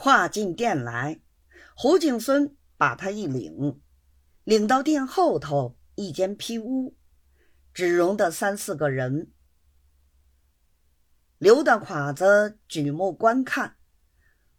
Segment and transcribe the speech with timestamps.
[0.00, 1.20] 跨进店来，
[1.74, 3.80] 胡敬孙把他一领，
[4.44, 6.96] 领到店后头一间披屋，
[7.74, 9.32] 只容得三四个人。
[11.38, 13.76] 刘大侉子举目观看，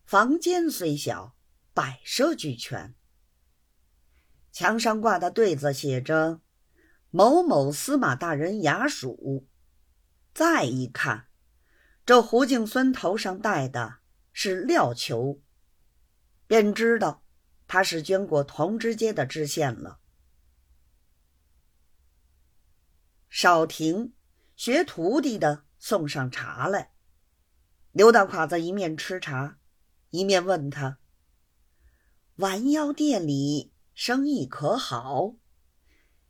[0.04, 1.38] 房间虽小，
[1.74, 2.94] 摆设俱全。
[4.52, 6.42] 墙上挂的对子写着
[7.12, 9.48] “某某司马大人衙署”。
[10.36, 11.28] 再一看，
[12.06, 13.99] 这胡敬孙头上戴的
[14.42, 15.42] 是料球，
[16.48, 17.26] 便知道
[17.68, 20.00] 他是捐过同知街的知县了。
[23.30, 24.14] 少廷
[24.56, 25.66] 学徒弟的。
[25.78, 26.94] 送上茶来，
[27.92, 29.58] 刘大侉子一面吃茶，
[30.10, 31.00] 一面问他
[32.36, 35.36] ：“丸腰店里生意可好？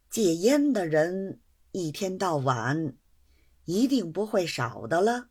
[0.09, 1.41] 戒烟的人
[1.71, 2.95] 一天到晚
[3.66, 5.30] 一定不会少的了。”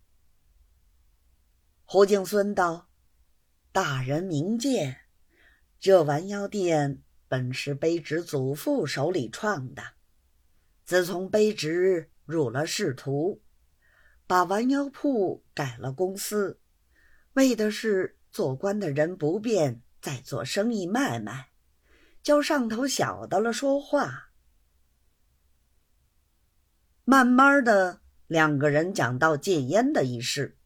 [1.90, 2.90] 胡敬孙道
[3.72, 4.94] ：“大人明鉴，
[5.80, 9.82] 这弯腰店本是卑职祖父手里创的，
[10.84, 13.40] 自从卑职入了仕途。”
[14.28, 16.60] 把弯腰铺改了公司，
[17.32, 21.52] 为的是做官的人不便再做生意卖卖，
[22.22, 24.28] 叫上头晓得了说话。
[27.04, 30.57] 慢慢的，两个人讲到戒烟的一事，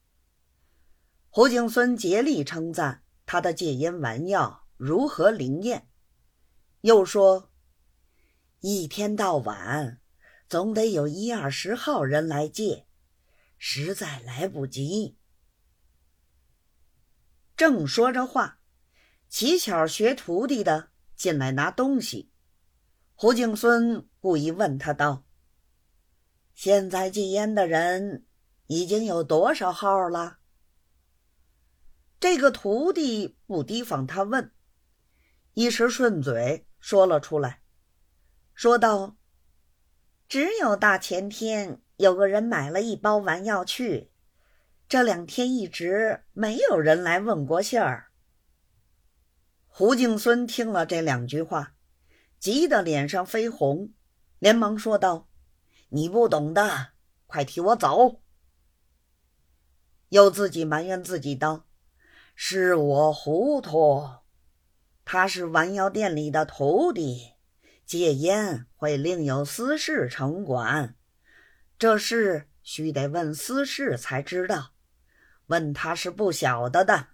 [1.34, 5.88] 胡景孙竭力称赞他的戒烟丸药如何灵验，
[6.82, 7.50] 又说
[8.60, 9.98] 一天到晚
[10.46, 12.86] 总得有一二十号人来戒。
[13.56, 15.16] 实在来不及。
[17.56, 18.58] 正说着话，
[19.30, 22.30] 乞巧学徒弟的进来拿东西。
[23.14, 25.24] 胡景孙故意问他道
[26.54, 28.26] ：“现在戒烟的人
[28.66, 30.40] 已经有多少号了？”
[32.22, 34.52] 这个徒弟不提防他问，
[35.54, 37.62] 一时顺嘴说了出来，
[38.54, 39.16] 说道
[40.28, 44.12] ：“只有大前天。”有个人买了一包丸药去，
[44.88, 48.12] 这两天一直没有人来问过信儿。
[49.66, 51.74] 胡敬孙听了这两句话，
[52.38, 53.92] 急得脸上绯红，
[54.38, 55.28] 连忙说道
[55.90, 56.90] ：“你不懂的，
[57.26, 58.22] 快替我走。”
[60.10, 61.66] 又自己埋怨自己道
[62.44, 64.04] ：“是我糊涂，
[65.04, 67.34] 他是丸药店里的徒弟，
[67.86, 70.96] 戒烟会另有私事城管。”
[71.78, 74.72] 这事须得问私事才知道，
[75.46, 77.10] 问他是不晓得的。